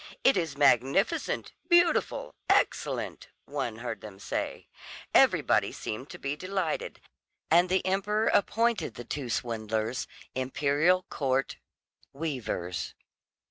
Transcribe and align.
"It 0.23 0.35
is 0.35 0.57
magnificent, 0.57 1.51
beautiful, 1.69 2.33
excellent," 2.49 3.27
one 3.45 3.75
heard 3.85 4.01
them 4.01 4.17
say; 4.17 4.67
everybody 5.13 5.71
seemed 5.71 6.09
to 6.09 6.17
be 6.17 6.35
delighted, 6.35 6.99
and 7.51 7.69
the 7.69 7.85
emperor 7.85 8.25
appointed 8.25 8.95
the 8.95 9.05
two 9.05 9.29
swindlers 9.29 10.07
"Imperial 10.33 11.03
Court 11.11 11.57
weavers." 12.13 12.95